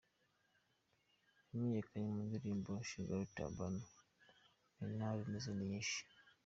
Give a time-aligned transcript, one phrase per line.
[1.49, 3.83] Yamenyekanye mu ndirimbo Cigarette Abana,
[4.75, 5.99] Nanale, n’izindi nyinshi.